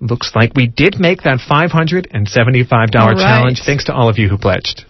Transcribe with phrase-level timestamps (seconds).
[0.00, 3.16] looks like we did make that $575 right.
[3.16, 3.62] challenge.
[3.64, 4.84] Thanks to all of you who pledged.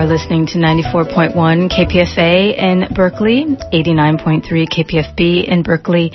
[0.00, 1.34] Are listening to 94.1
[1.68, 6.10] KPFA in Berkeley, 89.3 KPFB in Berkeley,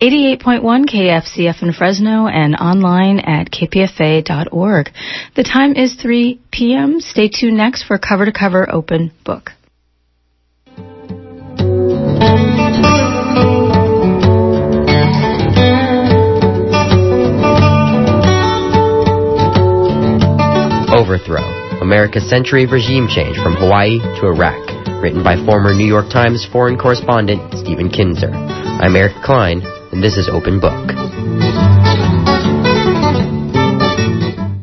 [0.00, 4.90] 88.1 KFCF in Fresno, and online at kpfa.org.
[5.36, 6.98] The time is 3 p.m.
[6.98, 9.52] Stay tuned next for Cover to Cover Open Book.
[20.90, 24.58] Overthrow America's Century of Regime Change from Hawaii to Iraq.
[25.00, 28.30] Written by former New York Times foreign correspondent Stephen Kinzer.
[28.30, 30.74] I'm Eric Klein, and this is Open Book.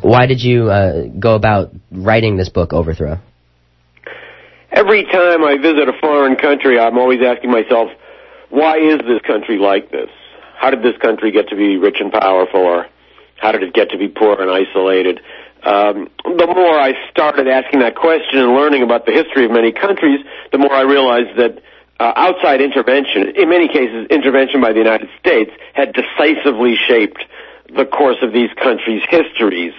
[0.03, 3.19] Why did you uh, go about writing this book, Overthrow?
[4.71, 7.89] Every time I visit a foreign country, I'm always asking myself,
[8.49, 10.09] why is this country like this?
[10.57, 12.87] How did this country get to be rich and powerful, or
[13.37, 15.21] how did it get to be poor and isolated?
[15.65, 19.71] Um, the more I started asking that question and learning about the history of many
[19.71, 21.57] countries, the more I realized that
[21.99, 27.23] uh, outside intervention, in many cases intervention by the United States, had decisively shaped
[27.75, 29.73] the course of these countries' histories.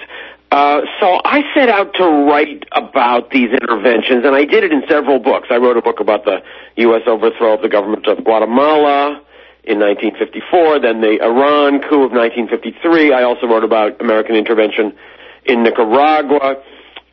[0.50, 4.82] Uh, so I set out to write about these interventions, and I did it in
[4.88, 5.48] several books.
[5.50, 6.42] I wrote a book about the
[6.76, 7.02] U.S.
[7.06, 9.22] overthrow of the government of Guatemala
[9.62, 13.12] in 1954, then the Iran coup of 1953.
[13.12, 14.96] I also wrote about American intervention
[15.46, 16.62] in Nicaragua.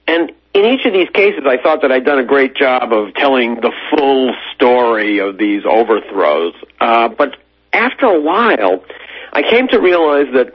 [0.07, 3.13] And in each of these cases, I thought that I'd done a great job of
[3.15, 6.53] telling the full story of these overthrows.
[6.79, 7.37] Uh, but
[7.71, 8.83] after a while,
[9.31, 10.53] I came to realize that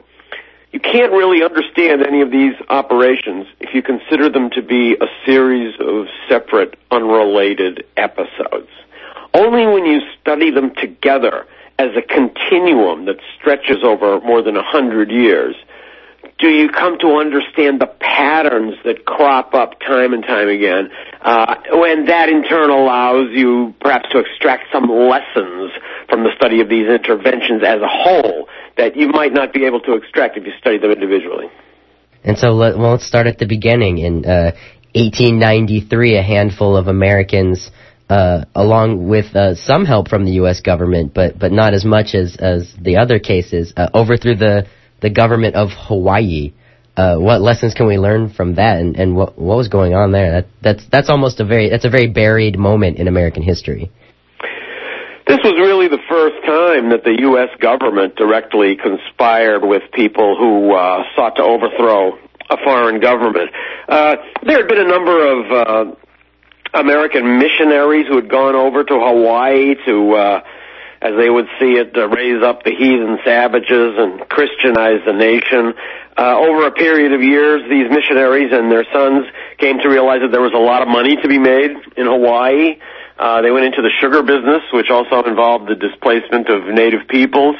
[0.72, 5.06] you can't really understand any of these operations if you consider them to be a
[5.24, 8.68] series of separate, unrelated episodes.
[9.34, 11.46] Only when you study them together
[11.78, 15.54] as a continuum that stretches over more than a hundred years
[16.38, 20.90] do you come to understand the patterns that crop up time and time again,
[21.20, 25.72] uh, when that in turn allows you perhaps to extract some lessons
[26.08, 29.80] from the study of these interventions as a whole that you might not be able
[29.80, 31.46] to extract if you study them individually.
[32.22, 33.98] And so let, well, let's start at the beginning.
[33.98, 34.52] In uh,
[34.94, 37.70] 1893, a handful of Americans,
[38.08, 40.60] uh, along with uh, some help from the U.S.
[40.60, 44.66] government, but but not as much as as the other cases, uh, overthrew the
[45.00, 46.52] the government of Hawaii.
[46.96, 50.10] Uh, what lessons can we learn from that, and, and what what was going on
[50.10, 50.32] there?
[50.32, 53.90] That, that's that's almost a very that's a very buried moment in American history.
[55.28, 57.50] This was really the first time that the U.S.
[57.60, 62.18] government directly conspired with people who uh, sought to overthrow
[62.50, 63.50] a foreign government.
[63.86, 68.94] Uh, there had been a number of uh, American missionaries who had gone over to
[68.94, 70.40] Hawaii to uh,
[71.00, 75.74] as they would see it, uh, raise up the heathen savages and Christianize the nation.
[76.16, 79.26] Uh, over a period of years, these missionaries and their sons
[79.58, 82.78] came to realize that there was a lot of money to be made in Hawaii.
[83.18, 87.56] Uh, they went into the sugar business, which also involved the displacement of native peoples.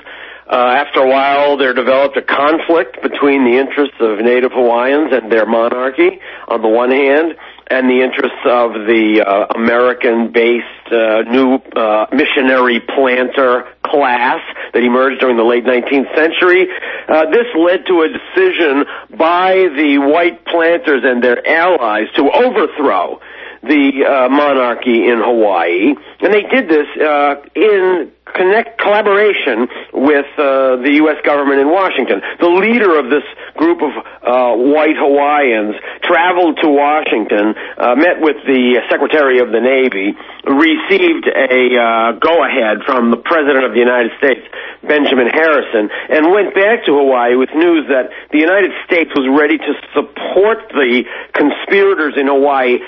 [0.50, 5.30] Uh, after a while, there developed a conflict between the interests of native Hawaiians and
[5.30, 7.36] their monarchy on the one hand,
[7.70, 14.40] and the interests of the uh, American-based uh, new uh, missionary planter class
[14.72, 16.68] that emerged during the late 19th century.
[17.08, 18.84] Uh, this led to a decision
[19.16, 23.20] by the white planters and their allies to overthrow
[23.68, 30.76] the uh, monarchy in Hawaii, and they did this uh, in connect collaboration with uh,
[30.82, 31.16] the U.S.
[31.24, 32.20] government in Washington.
[32.40, 33.24] The leader of this
[33.56, 39.60] group of uh, white Hawaiians traveled to Washington, uh, met with the Secretary of the
[39.60, 44.44] Navy, received a uh, go-ahead from the President of the United States,
[44.82, 49.58] Benjamin Harrison, and went back to Hawaii with news that the United States was ready
[49.58, 51.04] to support the
[51.34, 52.78] conspirators in Hawaii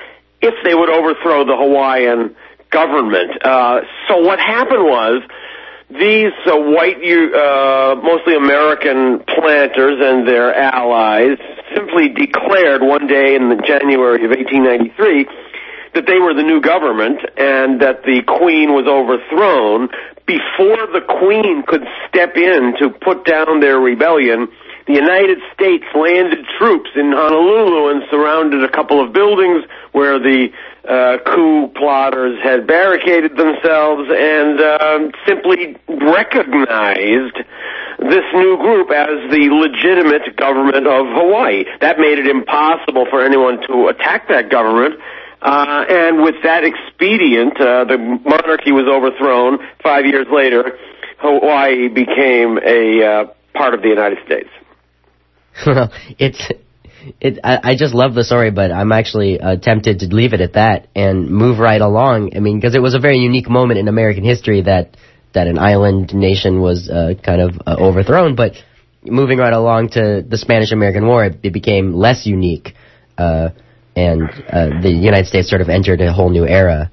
[0.43, 2.35] if they would overthrow the Hawaiian
[2.71, 3.45] government.
[3.45, 5.23] Uh, so what happened was
[5.91, 11.37] these uh, white, uh, mostly American planters and their allies
[11.75, 15.27] simply declared one day in the January of 1893
[15.95, 19.89] that they were the new government and that the queen was overthrown
[20.27, 24.47] before the queen could step in to put down their rebellion
[24.91, 30.51] the United States landed troops in Honolulu and surrounded a couple of buildings where the
[30.83, 34.99] uh, coup plotters had barricaded themselves and uh,
[35.29, 37.39] simply recognized
[38.01, 41.65] this new group as the legitimate government of Hawaii.
[41.81, 44.99] That made it impossible for anyone to attack that government.
[45.41, 49.59] Uh, and with that expedient, uh, the monarchy was overthrown.
[49.83, 50.77] Five years later,
[51.19, 54.51] Hawaii became a uh, part of the United States.
[55.67, 56.51] Well, it's
[57.21, 57.39] it.
[57.45, 60.55] I, I just love the story, but I'm actually uh, tempted to leave it at
[60.55, 62.33] that and move right along.
[62.37, 64.97] I mean, because it was a very unique moment in American history that
[65.33, 68.35] that an island nation was uh, kind of uh, overthrown.
[68.35, 68.55] But
[69.05, 72.75] moving right along to the Spanish-American War, it, it became less unique,
[73.17, 73.51] uh,
[73.97, 76.91] and uh, the United States sort of entered a whole new era.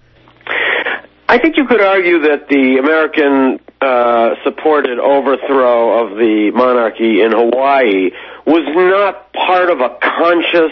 [1.30, 7.34] I think you could argue that the American uh, supported overthrow of the monarchy in
[7.34, 8.12] Hawaii
[8.48, 10.72] was not part of a conscious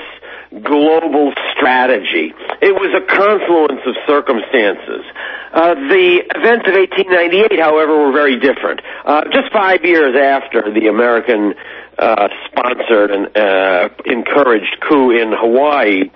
[0.63, 2.31] global strategy.
[2.63, 5.04] It was a confluence of circumstances.
[5.51, 8.80] Uh, the events of 1898, however, were very different.
[9.04, 11.54] Uh, just five years after the American
[12.00, 16.07] uh, sponsored and uh, encouraged coup in Hawaii,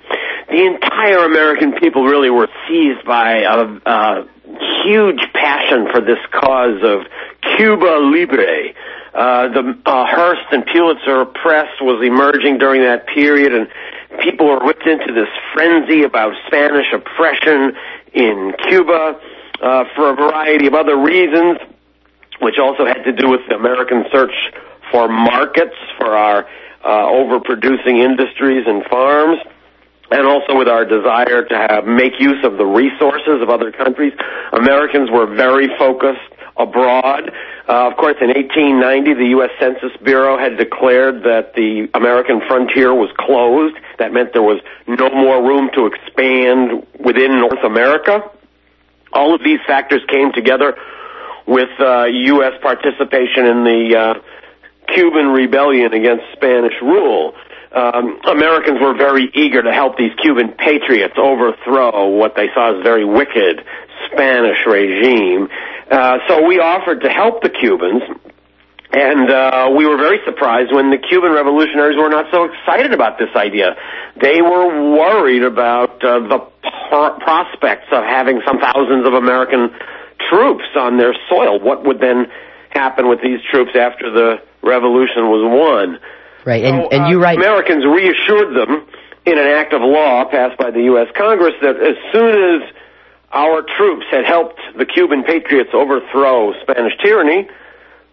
[0.48, 4.28] the entire American people really were seized by a, a
[4.84, 7.04] huge passion for this cause of
[7.58, 8.74] Cuba Libre.
[9.14, 13.68] Uh, the uh, Hearst and Pulitzer press was emerging during that period, and
[14.22, 17.74] people were whipped into this frenzy about Spanish oppression
[18.14, 19.20] in Cuba
[19.62, 21.58] uh, for a variety of other reasons,
[22.42, 24.34] which also had to do with the American search
[24.92, 26.46] for markets for our
[26.84, 29.40] uh, overproducing industries and farms
[30.12, 34.14] and also with our desire to have, make use of the resources of other countries.
[34.54, 37.32] Americans were very focused abroad.
[37.70, 39.52] Uh, of course, in 1890, the U.S.
[39.60, 43.76] Census Bureau had declared that the American frontier was closed.
[44.00, 48.24] That meant there was no more room to expand within North America.
[49.14, 50.76] All of these factors came together
[51.46, 52.54] with uh, U.S.
[52.60, 54.14] participation in the uh,
[54.92, 57.36] Cuban rebellion against Spanish rule
[57.72, 62.84] um, Americans were very eager to help these Cuban patriots overthrow what they saw as
[62.84, 63.64] very wicked
[64.12, 65.50] Spanish regime.
[65.90, 68.04] Uh, so we offered to help the Cubans,
[68.92, 73.18] and uh, we were very surprised when the Cuban revolutionaries were not so excited about
[73.18, 73.76] this idea.
[74.22, 76.40] They were worried about uh, the
[76.90, 79.70] prospects of having some thousands of American
[80.30, 81.60] troops on their soil.
[81.60, 82.28] What would then
[82.70, 86.00] happen with these troops after the revolution was won?
[86.46, 87.38] Right, and, so, and uh, you write...
[87.38, 88.86] Americans reassured them
[89.26, 91.08] in an act of law passed by the U.S.
[91.16, 92.74] Congress that as soon as
[93.32, 97.48] our troops had helped the Cuban patriots overthrow Spanish tyranny,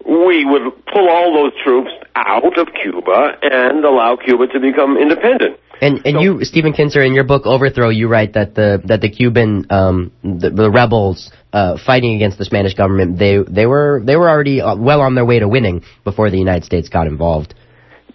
[0.05, 5.59] we would pull all those troops out of Cuba and allow Cuba to become independent.
[5.81, 9.03] And and so, you, Stephen Kinzer, in your book Overthrow, you write that the that
[9.03, 14.01] the Cuban um, the, the rebels uh, fighting against the Spanish government they they were
[14.03, 17.07] they were already uh, well on their way to winning before the United States got
[17.07, 17.55] involved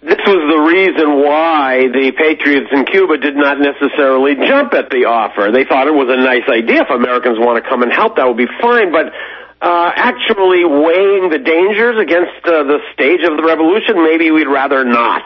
[0.02, 5.06] this was the reason why the patriots in Cuba did not necessarily jump at the
[5.06, 5.54] offer.
[5.54, 6.82] They thought it was a nice idea.
[6.82, 8.90] If Americans want to come and help, that would be fine.
[8.90, 9.14] But
[9.62, 14.82] uh, actually weighing the dangers against uh, the stage of the revolution, maybe we'd rather
[14.82, 15.22] not.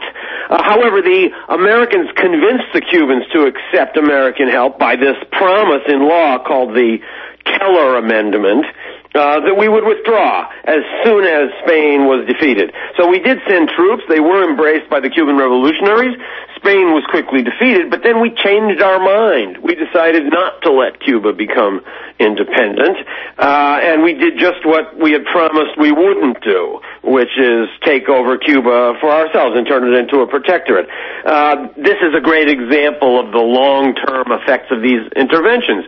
[0.53, 6.05] Uh, however, the Americans convinced the Cubans to accept American help by this promise in
[6.05, 7.01] law called the
[7.49, 8.69] Teller Amendment,
[9.15, 12.73] uh, that we would withdraw as soon as Spain was defeated.
[12.99, 14.03] So we did send troops.
[14.09, 16.17] They were embraced by the Cuban revolutionaries.
[16.57, 19.59] Spain was quickly defeated, but then we changed our mind.
[19.63, 21.85] We decided not to let Cuba become
[22.19, 22.97] independent,
[23.39, 28.09] uh, and we did just what we had promised we wouldn't do, which is take
[28.09, 30.89] over Cuba for ourselves and turn it into a protectorate.
[31.25, 35.85] Uh, this is a great example of the long-term effects of these interventions.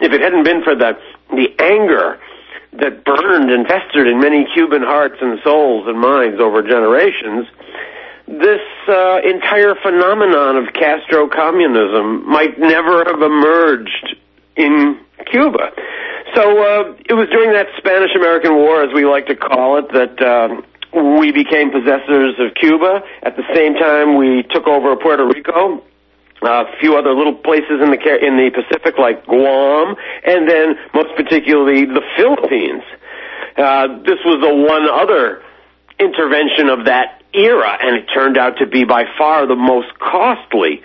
[0.00, 0.96] If it hadn't been for the
[1.30, 2.18] the anger
[2.72, 7.46] that burned and festered in many Cuban hearts and souls and minds over generations,
[8.26, 14.16] this uh, entire phenomenon of Castro communism might never have emerged
[14.56, 14.98] in
[15.30, 15.70] Cuba.
[16.34, 20.16] So uh, it was during that Spanish-American War, as we like to call it, that
[20.22, 20.48] uh,
[21.18, 23.02] we became possessors of Cuba.
[23.22, 25.84] At the same time, we took over Puerto Rico
[26.42, 29.94] a few other little places in the in the Pacific like Guam,
[30.24, 32.82] and then most particularly the Philippines.
[33.56, 35.42] Uh, this was the one other
[35.98, 40.82] intervention of that era, and it turned out to be by far the most costly.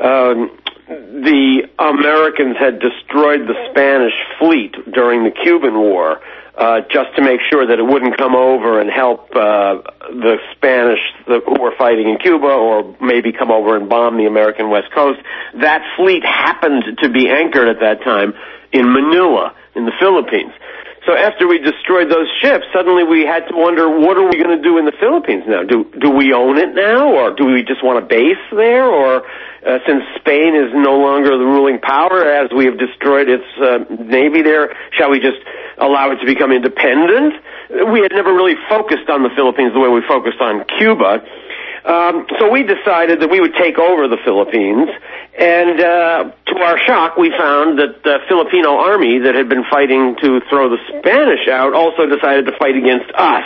[0.00, 6.20] Um, the Americans had destroyed the Spanish fleet during the Cuban War.
[6.56, 11.00] Uh, just to make sure that it wouldn't come over and help uh, the Spanish
[11.26, 14.92] the, who were fighting in Cuba, or maybe come over and bomb the American West
[14.94, 15.18] Coast.
[15.60, 18.34] That fleet happened to be anchored at that time
[18.72, 20.52] in Manila, in the Philippines.
[21.06, 24.56] So after we destroyed those ships, suddenly we had to wonder, what are we going
[24.56, 25.62] to do in the Philippines now?
[25.62, 29.20] Do do we own it now, or do we just want a base there, or
[29.20, 33.84] uh, since Spain is no longer the ruling power, as we have destroyed its uh,
[34.00, 35.40] navy there, shall we just
[35.76, 37.34] allow it to become independent?
[37.92, 41.20] We had never really focused on the Philippines the way we focused on Cuba.
[41.84, 44.88] Um, so we decided that we would take over the Philippines,
[45.34, 50.14] and uh, to our shock, we found that the Filipino army that had been fighting
[50.22, 53.42] to throw the Spanish out also decided to fight against us,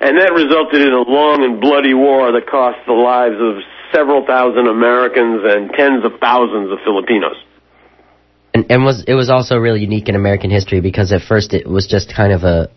[0.00, 3.60] and that resulted in a long and bloody war that cost the lives of
[3.92, 7.36] several thousand Americans and tens of thousands of Filipinos.
[8.54, 11.68] And, and was it was also really unique in American history because at first it
[11.68, 12.70] was just kind of a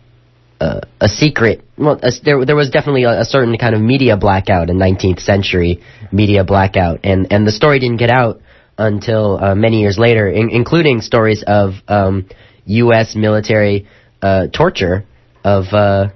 [0.60, 1.64] uh, a secret.
[1.78, 5.20] Well, a, there there was definitely a, a, certain kind of media blackout, in 19th
[5.20, 5.80] century
[6.12, 8.42] media blackout, and and the story didn't get out
[8.80, 12.26] until uh, many years later, in, including stories of um,
[12.64, 13.14] U.S.
[13.14, 13.86] military
[14.22, 15.04] uh, torture
[15.44, 16.08] of uh,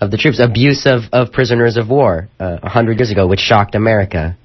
[0.00, 3.40] of the troops, abuse of, of prisoners of war uh, a hundred years ago, which
[3.40, 4.36] shocked America.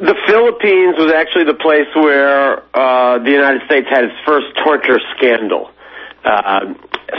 [0.00, 5.00] The Philippines was actually the place where uh, the United States had its first torture
[5.16, 5.70] scandal
[6.26, 6.74] uh,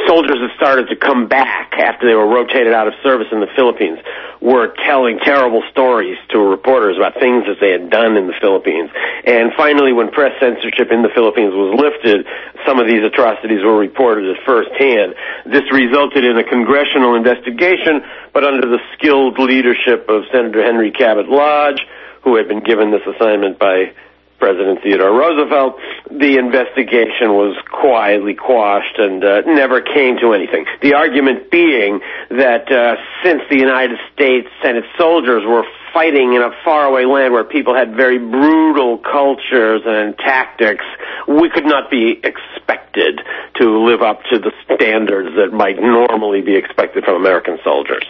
[0.06, 3.48] soldiers that started to come back after they were rotated out of service in the
[3.56, 4.00] Philippines
[4.42, 8.92] were telling terrible stories to reporters about things that they had done in the Philippines.
[9.26, 12.28] And finally, when press censorship in the Philippines was lifted,
[12.68, 15.16] some of these atrocities were reported at first hand.
[15.48, 21.28] This resulted in a congressional investigation, but under the skilled leadership of Senator Henry Cabot
[21.28, 21.80] Lodge,
[22.24, 23.96] who had been given this assignment by
[24.40, 25.80] President Theodore Roosevelt,
[26.10, 30.66] the investigation was quietly quashed and uh, never came to anything.
[30.82, 35.64] The argument being that uh, since the United States and its soldiers were
[35.94, 40.86] fighting in a faraway land where people had very brutal cultures and tactics,
[41.28, 43.22] we could not be expected
[43.56, 48.06] to live up to the standards that might normally be expected from American soldiers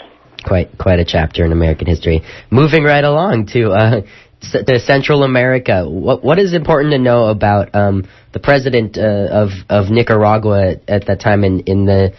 [0.47, 2.23] quite quite a chapter in American history.
[2.49, 4.01] Moving right along to uh,
[4.41, 5.85] to Central America.
[5.87, 10.89] What what is important to know about um, the president uh, of of Nicaragua at,
[10.89, 12.13] at, that time in, in the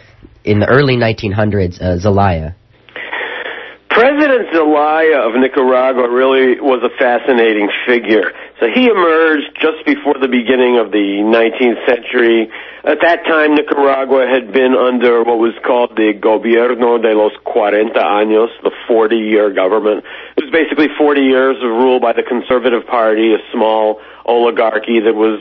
[0.45, 2.55] in the early 1900s, uh, Zelaya?
[3.91, 8.31] President Zelaya of Nicaragua really was a fascinating figure.
[8.61, 12.51] So he emerged just before the beginning of the 19th century.
[12.83, 18.03] At that time, Nicaragua had been under what was called the Gobierno de los Cuarenta
[18.03, 20.05] Años, the 40-year government.
[20.37, 25.15] It was basically 40 years of rule by the Conservative Party, a small oligarchy that
[25.15, 25.39] was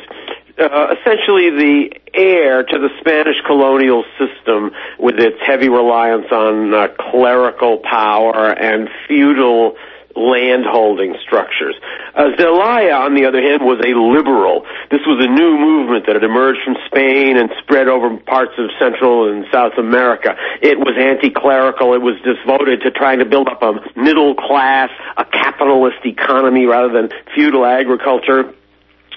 [0.59, 6.87] uh, essentially the heir to the Spanish colonial system with its heavy reliance on uh,
[7.11, 9.75] clerical power and feudal
[10.17, 11.75] land holding structures.
[12.15, 14.65] Uh, Zelaya, on the other hand, was a liberal.
[14.89, 18.73] This was a new movement that had emerged from Spain and spread over parts of
[18.79, 20.35] Central and South America.
[20.61, 21.93] It was anti-clerical.
[21.93, 26.91] It was devoted to trying to build up a middle class, a capitalist economy rather
[26.91, 28.53] than feudal agriculture.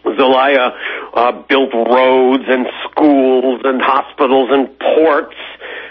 [0.02, 0.71] Zelaya
[1.14, 5.37] uh, built roads and schools and hospitals and ports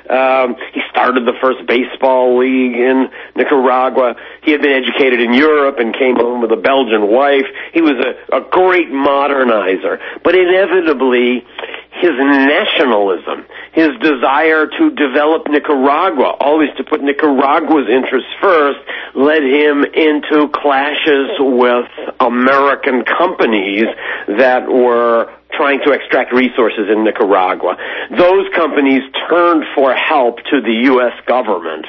[0.10, 4.16] um, he started the first baseball league in Nicaragua.
[4.42, 7.46] He had been educated in Europe and came home with a Belgian wife.
[7.74, 10.02] He was a, a great modernizer.
[10.24, 11.46] But inevitably,
[11.92, 18.80] his nationalism, his desire to develop Nicaragua, always to put Nicaragua's interests first,
[19.16, 23.86] led him into clashes with American companies
[24.28, 27.76] that were trying to extract resources in Nicaragua.
[28.16, 31.14] Those companies turned for help to the U.S.
[31.26, 31.86] government,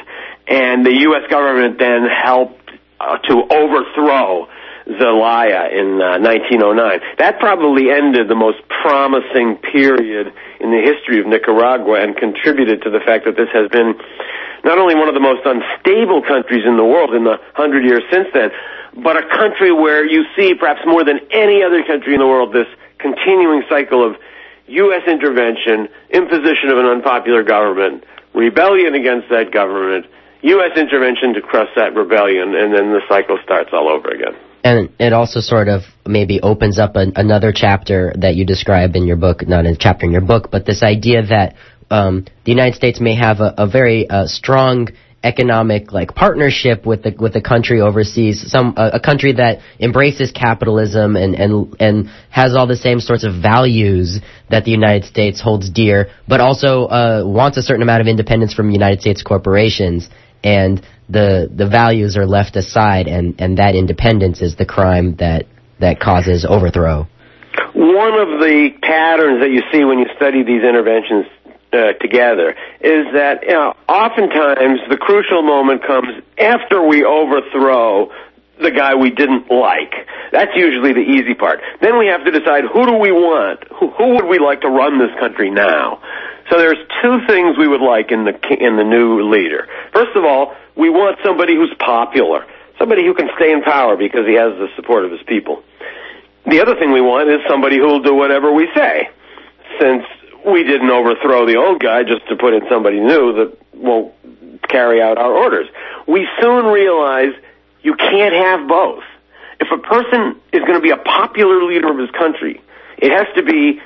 [0.49, 1.30] and the U.S.
[1.30, 4.49] government then helped uh, to overthrow
[4.87, 7.00] Zelaya in uh, 1909.
[7.18, 12.90] That probably ended the most promising period in the history of Nicaragua and contributed to
[12.90, 13.94] the fact that this has been
[14.64, 18.02] not only one of the most unstable countries in the world in the hundred years
[18.10, 18.50] since then,
[19.02, 22.52] but a country where you see perhaps more than any other country in the world
[22.52, 22.68] this
[22.99, 24.16] continuing cycle of
[24.66, 25.02] U.S.
[25.08, 30.06] intervention, imposition of an unpopular government, rebellion against that government,
[30.42, 30.76] U.S.
[30.76, 34.37] intervention to crush that rebellion, and then the cycle starts all over again.
[34.62, 39.07] And it also sort of maybe opens up an, another chapter that you describe in
[39.07, 41.55] your book, not a chapter in your book, but this idea that
[41.90, 44.88] um, the United States may have a, a very uh, strong
[45.23, 50.33] economic like partnership with the with a country overseas, some a, a country that embraces
[50.33, 55.40] capitalism and and and has all the same sorts of values that the United States
[55.40, 60.09] holds dear, but also uh, wants a certain amount of independence from United States corporations
[60.42, 65.47] and the the values are left aside and and that independence is the crime that
[65.80, 67.09] that causes overthrow.
[67.75, 71.26] One of the patterns that you see when you study these interventions
[71.73, 78.11] uh, together is that you know, oftentimes the crucial moment comes after we overthrow
[78.61, 79.94] the guy we didn't like.
[80.32, 81.61] That's usually the easy part.
[81.80, 83.64] Then we have to decide who do we want?
[83.78, 86.02] Who, who would we like to run this country now?
[86.50, 89.69] So there's two things we would like in the in the new leader.
[89.92, 92.45] First of all, we want somebody who's popular,
[92.78, 95.62] somebody who can stay in power because he has the support of his people.
[96.47, 99.09] The other thing we want is somebody who will do whatever we say.
[99.80, 100.04] Since
[100.45, 104.12] we didn't overthrow the old guy just to put in somebody new that won't
[104.69, 105.69] carry out our orders.
[106.09, 107.33] We soon realize
[107.83, 109.04] you can't have both.
[109.61, 112.61] If a person is going to be a popular leader of his country,
[112.99, 113.80] it has to be,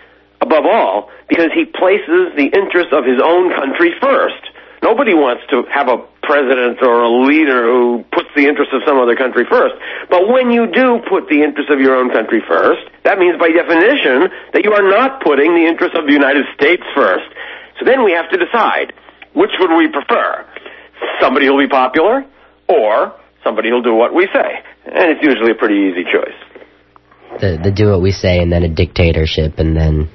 [0.44, 4.44] above all, because he places the interests of his own country first.
[4.84, 9.00] Nobody wants to have a president or a leader who puts the interests of some
[9.00, 9.72] other country first.
[10.12, 13.48] But when you do put the interests of your own country first, that means by
[13.48, 17.24] definition that you are not putting the interests of the United States first.
[17.80, 18.92] So then we have to decide
[19.32, 20.46] which would we prefer?
[21.20, 22.24] Somebody who'll be popular
[22.68, 24.60] or somebody who'll do what we say.
[24.84, 26.38] And it's usually a pretty easy choice.
[27.40, 30.08] The, the do what we say and then a dictatorship and then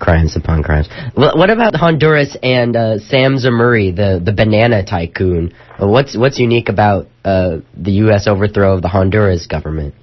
[0.00, 0.88] crimes upon crimes.
[1.14, 5.52] What about Honduras and uh, Sam Zemurray, the the banana tycoon?
[5.78, 8.26] What's what's unique about uh, the U.S.
[8.26, 9.94] overthrow of the Honduras government?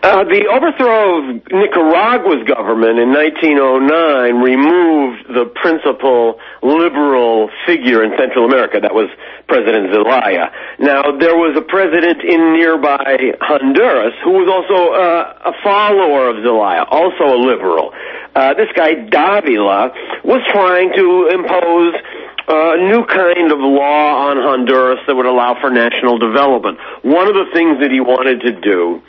[0.00, 8.46] Uh, the overthrow of Nicaragua's government in 1909 removed the principal liberal figure in Central
[8.46, 8.78] America.
[8.78, 9.10] That was
[9.50, 10.54] President Zelaya.
[10.78, 16.46] Now, there was a president in nearby Honduras who was also uh, a follower of
[16.46, 17.90] Zelaya, also a liberal.
[18.38, 19.90] Uh, this guy, Davila,
[20.22, 21.98] was trying to impose
[22.46, 26.78] a new kind of law on Honduras that would allow for national development.
[27.02, 29.02] One of the things that he wanted to do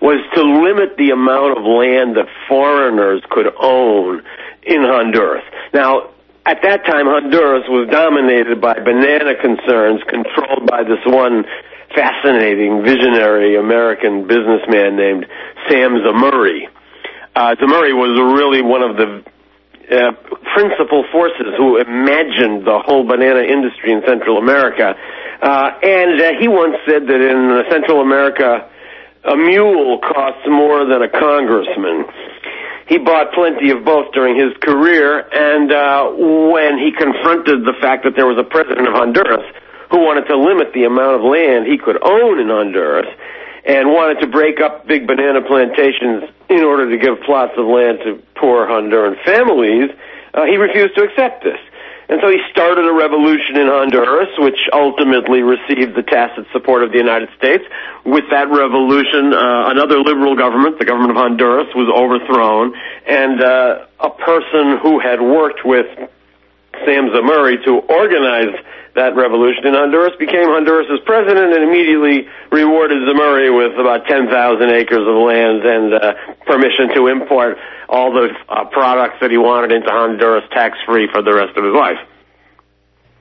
[0.00, 4.22] was to limit the amount of land that foreigners could own
[4.62, 5.44] in Honduras.
[5.74, 6.10] Now,
[6.46, 11.44] at that time, Honduras was dominated by banana concerns controlled by this one
[11.94, 15.26] fascinating, visionary American businessman named
[15.68, 16.68] Sam Zemurray.
[17.34, 19.24] Uh, Zemurray was really one of the
[19.88, 20.12] uh,
[20.52, 24.94] principal forces who imagined the whole banana industry in Central America.
[25.40, 28.68] Uh, and uh, he once said that in Central America,
[29.24, 32.04] a mule costs more than a congressman.
[32.88, 36.08] He bought plenty of both during his career, and uh,
[36.52, 39.44] when he confronted the fact that there was a president of Honduras
[39.90, 43.08] who wanted to limit the amount of land he could own in Honduras,
[43.64, 47.98] and wanted to break up big banana plantations in order to give plots of land
[48.04, 49.90] to poor Honduran families,
[50.32, 51.58] uh, he refused to accept this.
[52.08, 56.90] And so he started a revolution in Honduras, which ultimately received the tacit support of
[56.90, 57.64] the United States.
[58.04, 62.72] With that revolution, uh, another liberal government, the government of Honduras, was overthrown,
[63.06, 65.86] and uh, a person who had worked with
[66.84, 68.54] Sam Zemurray to organize
[68.98, 74.26] that revolution in Honduras, became Honduras' president and immediately rewarded Zemurray with about 10,000
[74.74, 76.12] acres of land and uh,
[76.46, 77.56] permission to import
[77.88, 81.74] all the uh, products that he wanted into Honduras tax-free for the rest of his
[81.74, 82.02] life.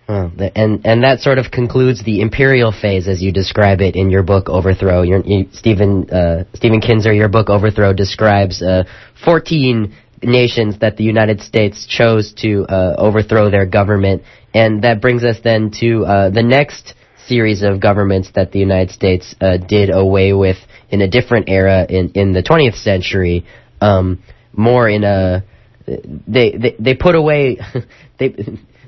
[0.09, 4.09] Oh, and and that sort of concludes the imperial phase, as you describe it in
[4.09, 5.01] your book Overthrow.
[5.01, 8.85] Your, you, Stephen uh, Stephen Kinzer, your book Overthrow describes uh,
[9.25, 15.23] 14 nations that the United States chose to uh, overthrow their government, and that brings
[15.23, 16.93] us then to uh, the next
[17.27, 20.58] series of governments that the United States uh, did away with
[20.89, 23.45] in a different era in in the 20th century,
[23.82, 25.43] um, more in a
[25.86, 27.58] they they, they put away
[28.17, 28.36] they.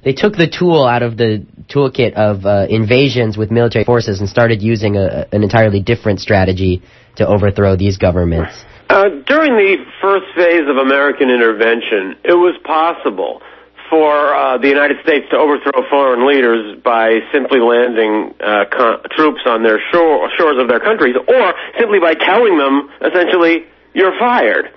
[0.02, 4.30] They took the tool out of the toolkit of uh, invasions with military forces and
[4.30, 6.82] started using a, an entirely different strategy
[7.18, 8.64] to overthrow these governments.
[8.90, 13.40] Uh, during the first phase of American intervention, it was possible
[13.88, 19.42] for uh, the United States to overthrow foreign leaders by simply landing uh, co- troops
[19.46, 24.74] on their shore, shores of their countries, or simply by telling them, essentially, you're fired.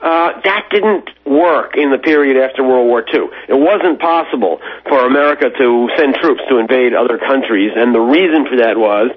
[0.00, 3.28] Uh, that didn't work in the period after World War II.
[3.44, 4.56] It wasn't possible
[4.88, 9.12] for America to send troops to invade other countries, and the reason for that was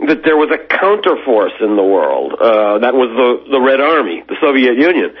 [0.00, 2.34] that there was a counterforce in the world.
[2.34, 5.14] Uh, that was the, the Red Army, the Soviet Union.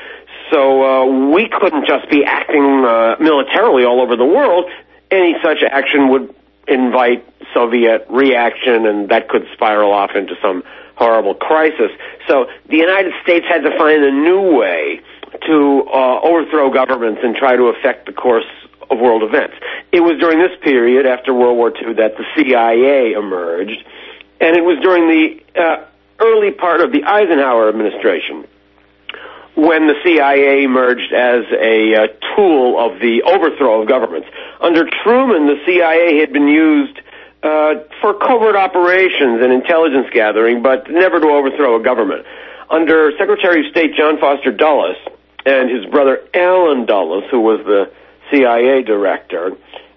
[0.52, 4.70] So uh, we couldn't just be acting uh, militarily all over the world.
[5.10, 6.34] Any such action would
[6.68, 7.24] invite
[7.56, 10.62] anti-Soviet reaction, and that could spiral off into some
[10.96, 11.90] horrible crisis.
[12.28, 15.00] So the United States had to find a new way
[15.46, 18.48] to uh, overthrow governments and try to affect the course
[18.90, 19.54] of world events.
[19.92, 23.84] It was during this period, after World War II, that the CIA emerged,
[24.40, 25.84] and it was during the uh,
[26.18, 28.46] early part of the Eisenhower administration
[29.56, 34.28] when the CIA emerged as a uh, tool of the overthrow of governments.
[34.60, 37.00] Under Truman, the CIA had been used
[37.42, 42.26] uh, for covert operations and intelligence gathering, but never to overthrow a government.
[42.68, 44.96] Under Secretary of State John Foster Dulles
[45.46, 47.90] and his brother Allen Dulles, who was the
[48.30, 49.52] CIA director,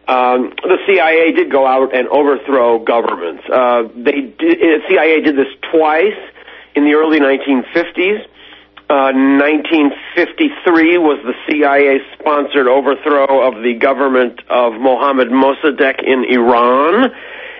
[0.10, 3.44] um, the CIA did go out and overthrow governments.
[3.46, 6.18] Uh, they did, uh, CIA did this twice
[6.74, 8.26] in the early 1950s.
[8.90, 17.12] 1953 uh, was the CIA-sponsored overthrow of the government of Mohammad Mossadegh in Iran.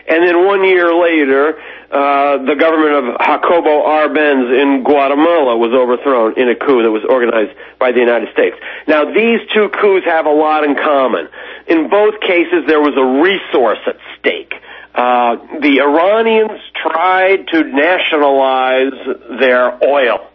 [0.10, 1.54] And then one year later,
[1.92, 7.04] uh, the government of Jacobo Arbenz in Guatemala was overthrown in a coup that was
[7.08, 8.56] organized by the United States.
[8.88, 11.30] Now, these two coups have a lot in common.
[11.68, 14.54] In both cases, there was a resource at stake.
[14.96, 18.98] Uh, the Iranians tried to nationalize
[19.40, 20.30] their oil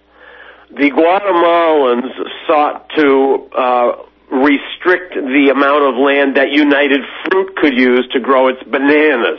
[0.76, 2.10] the Guatemalans
[2.46, 8.48] sought to uh, restrict the amount of land that United Fruit could use to grow
[8.48, 9.38] its bananas.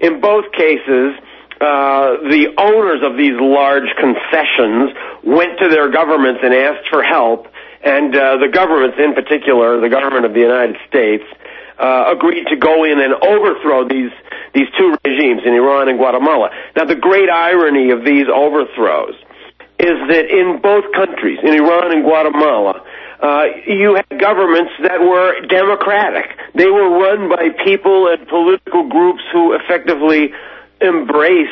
[0.00, 1.16] In both cases,
[1.56, 4.92] uh, the owners of these large concessions
[5.24, 7.48] went to their governments and asked for help,
[7.82, 11.24] and uh, the governments, in particular, the government of the United States,
[11.78, 14.12] uh, agreed to go in and overthrow these
[14.54, 16.48] these two regimes in Iran and Guatemala.
[16.76, 19.14] Now, the great irony of these overthrows
[19.78, 22.80] is that in both countries, in Iran and Guatemala,
[23.22, 26.26] uh, you had governments that were democratic.
[26.54, 30.32] They were run by people and political groups who effectively
[30.80, 31.50] embraced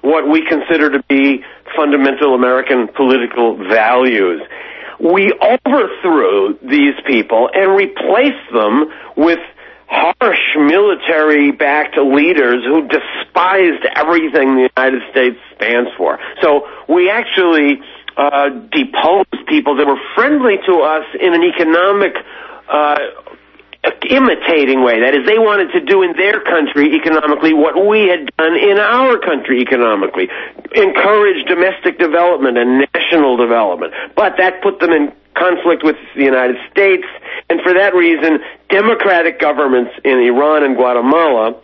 [0.00, 1.44] what we consider to be
[1.76, 4.42] fundamental American political values.
[5.00, 9.40] We overthrew these people and replaced them with
[9.86, 16.18] harsh military backed leaders who despised everything the United States stands for.
[16.42, 17.80] So we actually
[18.16, 22.14] uh, deposed people that were friendly to us in an economic
[22.68, 22.98] uh,
[24.08, 25.00] imitating way.
[25.00, 28.78] That is, they wanted to do in their country economically what we had done in
[28.78, 30.28] our country economically.
[30.74, 33.92] Encourage domestic development and national development.
[34.16, 37.04] But that put them in conflict with the United States,
[37.50, 38.38] and for that reason,
[38.70, 41.60] democratic governments in Iran and Guatemala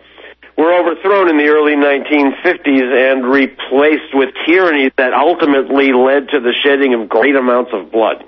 [0.57, 6.53] were overthrown in the early 1950s and replaced with tyrannies that ultimately led to the
[6.63, 8.23] shedding of great amounts of blood.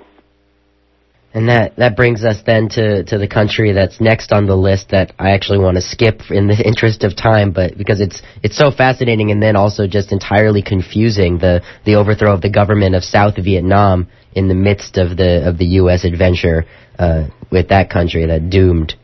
[1.34, 4.90] And that, that brings us then to, to the country that's next on the list
[4.90, 8.56] that I actually want to skip in the interest of time, but because it's it's
[8.56, 13.02] so fascinating and then also just entirely confusing the, the overthrow of the government of
[13.02, 16.04] South Vietnam in the midst of the of the U.S.
[16.04, 16.66] adventure
[17.00, 18.94] uh, with that country, that doomed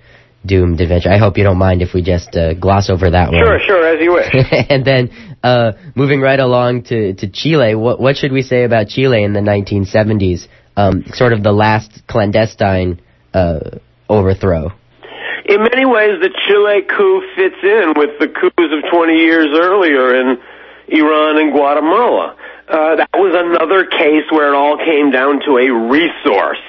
[0.44, 1.10] doomed adventure.
[1.10, 3.38] I hope you don't mind if we just uh, gloss over that one.
[3.38, 4.34] Sure, sure, as you wish.
[4.70, 5.10] and then
[5.42, 9.32] uh, moving right along to, to Chile, what what should we say about Chile in
[9.32, 10.48] the 1970s?
[10.76, 13.00] um, sort of the last clandestine
[13.34, 14.72] uh, overthrow.
[15.46, 20.14] In many ways, the Chile coup fits in with the coups of 20 years earlier
[20.14, 20.38] in
[20.88, 22.36] Iran and Guatemala.
[22.68, 26.62] Uh, that was another case where it all came down to a resource.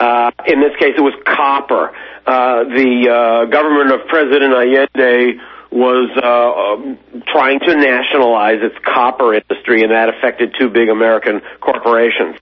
[0.00, 1.92] Uh, in this case, it was copper.
[2.26, 5.38] Uh, the uh, government of President Allende
[5.70, 11.42] was uh, um, trying to nationalize its copper industry, and that affected two big American
[11.60, 12.36] corporations.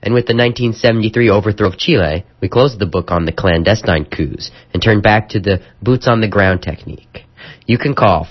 [0.00, 4.52] And with the 1973 overthrow of Chile, we closed the book on the clandestine coups
[4.72, 7.24] and turned back to the boots on the ground technique.
[7.66, 8.24] You can call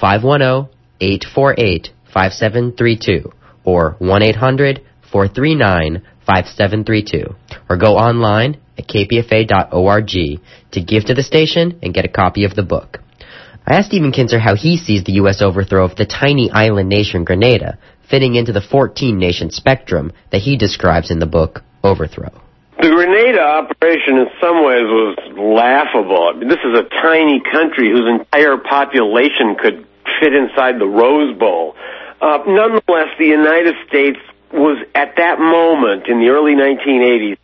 [1.02, 3.96] 510-848-5732 or
[6.28, 7.36] 1-800-439-5732
[7.70, 12.56] or go online at kpfa.org to give to the station and get a copy of
[12.56, 13.00] the book.
[13.66, 15.42] I asked Stephen Kinzer how he sees the U.S.
[15.42, 17.78] overthrow of the tiny island nation Grenada
[18.10, 22.42] fitting into the 14 nation spectrum that he describes in the book Overthrow.
[22.82, 26.34] The Grenada operation in some ways was laughable.
[26.34, 29.86] I mean, this is a tiny country whose entire population could
[30.20, 31.76] fit inside the Rose Bowl.
[32.20, 34.18] Uh, nonetheless, the United States
[34.54, 37.38] was at that moment in the early 1980s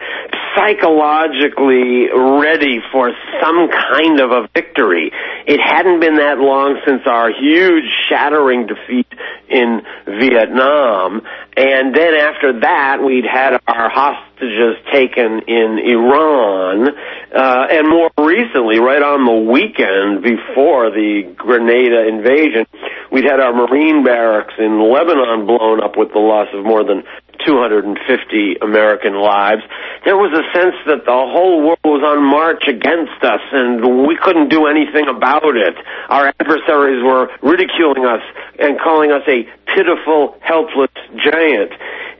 [0.58, 5.12] psychologically ready for some kind of a victory.
[5.46, 9.08] It hadn't been that long since our huge shattering defeat
[9.50, 11.22] in Vietnam,
[11.56, 16.89] and then after that we'd had our hostages taken in Iran,
[17.34, 22.65] uh, and more recently, right on the weekend before the Grenada invasion,
[23.12, 27.04] we'd had our Marine barracks in Lebanon blown up with the loss of more than
[27.46, 29.62] 250 American lives.
[30.06, 34.17] There was a sense that the whole world was on march against us and we
[34.17, 35.76] couldn't do anything about it.
[36.10, 38.24] Our adversaries were ridiculing us
[38.60, 41.72] and calling us a pitiful, helpless giant.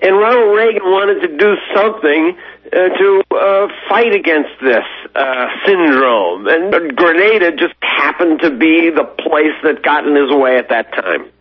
[0.02, 2.38] And Ronald Reagan wanted to do something
[2.72, 6.48] uh, to uh, fight against this uh, syndrome.
[6.48, 10.92] And Grenada just happened to be the place that got in his way at that
[10.92, 11.32] time.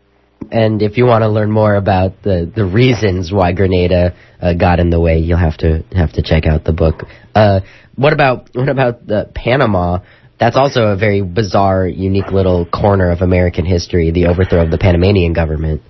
[0.51, 4.79] And if you want to learn more about the, the reasons why Grenada uh, got
[4.79, 7.03] in the way, you'll have to have to check out the book.
[7.35, 7.61] Uh,
[7.97, 10.01] what about what about Panama?
[10.39, 14.79] That's also a very bizarre, unique little corner of American history, the overthrow of the
[14.79, 15.83] Panamanian government.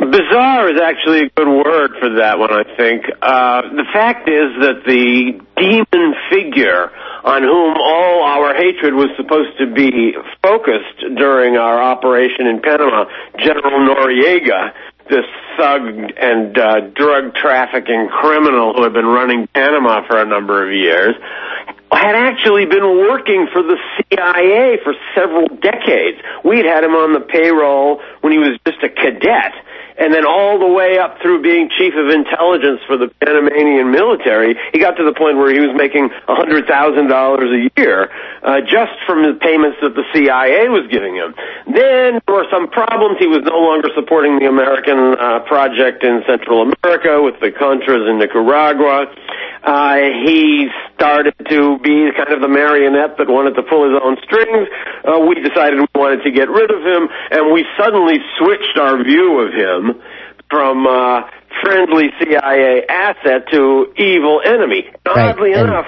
[0.00, 3.04] Bizarre is actually a good word for that one, I think.
[3.20, 6.88] Uh, the fact is that the demon figure
[7.22, 13.04] on whom all our hatred was supposed to be focused during our operation in Panama,
[13.44, 14.72] General Noriega,
[15.10, 15.84] this thug
[16.16, 21.14] and uh, drug trafficking criminal who had been running Panama for a number of years,
[21.92, 23.76] had actually been working for the
[24.08, 26.16] CIA for several decades.
[26.42, 29.52] We'd had him on the payroll when he was just a cadet
[29.98, 34.56] and then all the way up through being chief of intelligence for the Panamanian military,
[34.72, 38.10] he got to the point where he was making a $100,000 a year
[38.42, 41.34] uh, just from the payments that the CIA was giving him.
[41.66, 43.18] Then there were some problems.
[43.18, 48.08] He was no longer supporting the American uh, project in Central America with the Contras
[48.08, 49.06] in Nicaragua.
[49.62, 50.68] Uh, he
[51.00, 54.68] started to be kind of the marionette that wanted to pull his own strings.
[55.00, 59.02] Uh, we decided we wanted to get rid of him, and we suddenly switched our
[59.02, 59.96] view of him
[60.50, 61.22] from uh,
[61.64, 64.84] friendly CIA asset to evil enemy.
[65.08, 65.32] Right.
[65.32, 65.86] Oddly And- enough,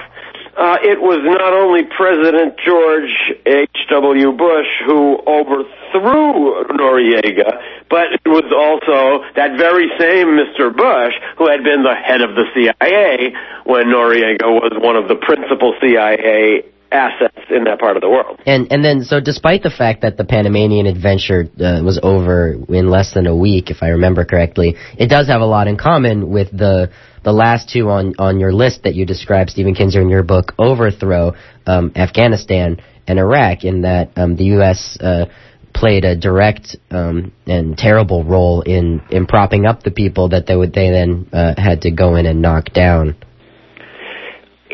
[0.55, 3.09] uh, it was not only President George
[3.45, 4.31] H.W.
[4.33, 10.75] Bush who overthrew Noriega, but it was also that very same Mr.
[10.75, 13.33] Bush who had been the head of the CIA
[13.65, 18.39] when Noriega was one of the principal CIA assets in that part of the world.
[18.45, 22.89] And and then so despite the fact that the Panamanian adventure uh, was over in
[22.89, 26.29] less than a week, if I remember correctly, it does have a lot in common
[26.29, 26.91] with the
[27.23, 30.53] the last two on on your list that you described, Stephen Kinzer, in your book,
[30.59, 31.33] Overthrow,
[31.65, 34.97] um, Afghanistan and Iraq, in that um, the U.S.
[35.01, 35.25] Uh,
[35.73, 40.55] played a direct um, and terrible role in in propping up the people that they
[40.55, 43.15] would they then uh, had to go in and knock down.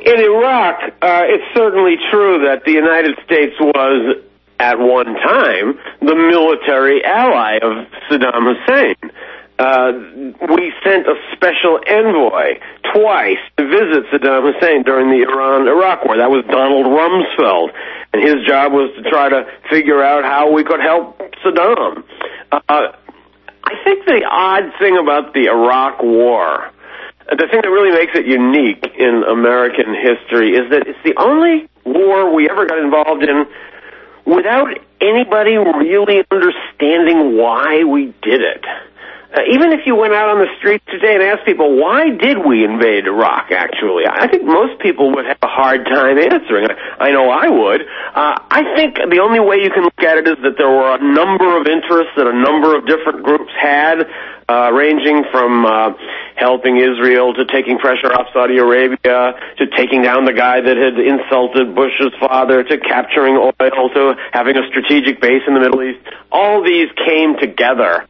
[0.09, 4.17] In Iraq, uh, it's certainly true that the United States was,
[4.59, 8.97] at one time, the military ally of Saddam Hussein.
[9.59, 12.57] Uh, we sent a special envoy
[12.91, 16.17] twice to visit Saddam Hussein during the Iran-Iraq war.
[16.17, 17.69] That was Donald Rumsfeld,
[18.11, 22.03] and his job was to try to figure out how we could help Saddam.
[22.51, 22.97] Uh,
[23.63, 26.71] I think the odd thing about the Iraq war
[27.31, 31.69] the thing that really makes it unique in American history is that it's the only
[31.85, 33.45] war we ever got involved in
[34.25, 34.67] without
[35.01, 38.65] anybody really understanding why we did it.
[39.29, 42.41] Uh, even if you went out on the streets today and asked people, why did
[42.41, 44.09] we invade Iraq, actually?
[44.09, 46.65] I think most people would have a hard time answering.
[46.97, 47.81] I, know I would.
[47.81, 50.97] Uh, I think the only way you can look at it is that there were
[50.97, 54.09] a number of interests that a number of different groups had,
[54.49, 55.93] uh, ranging from uh,
[56.33, 60.97] helping Israel to taking pressure off Saudi Arabia to taking down the guy that had
[60.97, 63.53] insulted Bush's father to capturing oil
[63.93, 66.01] to having a strategic base in the Middle East.
[66.31, 68.08] All these came together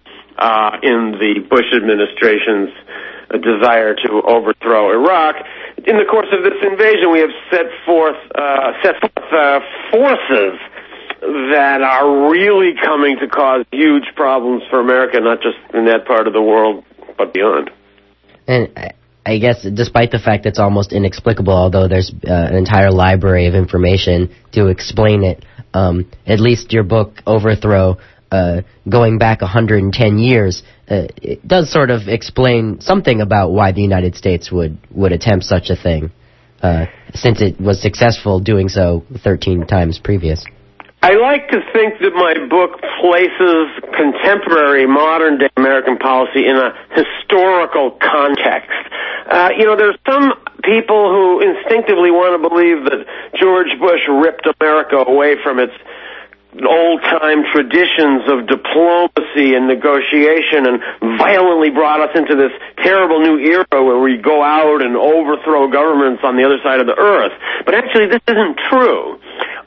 [0.82, 2.70] in the Bush administration's
[3.30, 5.36] uh, desire to overthrow Iraq.
[5.86, 9.60] In the course of this invasion, we have set forth uh, set forth uh,
[9.92, 10.60] forces
[11.22, 16.28] that are really coming to cause huge problems for America, not just in that part
[16.28, 16.84] of the world,
[17.18, 17.70] but beyond.
[18.48, 18.92] And I-
[19.26, 23.46] I guess, despite the fact that it's almost inexplicable, although there's uh, an entire library
[23.46, 27.98] of information to explain it, um, at least your book, Overthrow,
[28.32, 33.82] uh, going back 110 years, uh, it does sort of explain something about why the
[33.82, 36.12] United States would, would attempt such a thing,
[36.62, 40.46] uh, since it was successful doing so 13 times previous.
[41.02, 46.76] I like to think that my book places contemporary modern day American policy in a
[46.92, 48.76] historical context.
[49.32, 53.08] Uh, you know, there's some people who instinctively want to believe that
[53.40, 55.72] George Bush ripped America away from its
[56.58, 60.82] old time traditions of diplomacy and negotiation and
[61.18, 66.24] violently brought us into this terrible new era where we go out and overthrow governments
[66.24, 67.34] on the other side of the earth.
[67.66, 69.20] But actually this isn't true.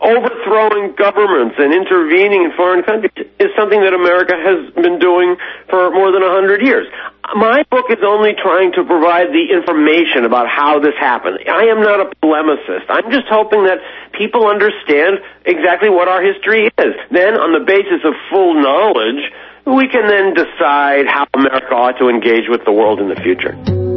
[0.02, 5.36] Overthrowing governments and intervening in foreign countries is something that America has been doing
[5.70, 6.88] for more than a hundred years.
[7.34, 11.38] My book is only trying to provide the information about how this happened.
[11.48, 12.84] I am not a polemicist.
[12.88, 13.78] I'm just hoping that
[14.12, 16.94] people understand exactly what our history is.
[17.10, 19.22] Then, on the basis of full knowledge,
[19.64, 23.91] we can then decide how America ought to engage with the world in the future.